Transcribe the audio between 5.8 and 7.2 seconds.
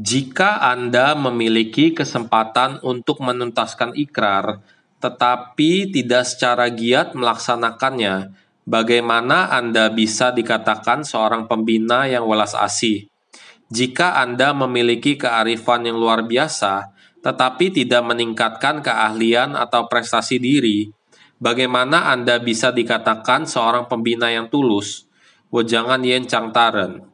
tidak secara giat